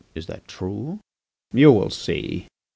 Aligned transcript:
"Is 0.15 0.25
that 0.25 0.47
true?" 0.47 0.99
"You 1.53 1.71
will 1.71 1.91
see." 1.91 2.47